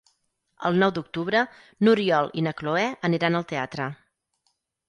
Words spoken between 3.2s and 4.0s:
al teatre.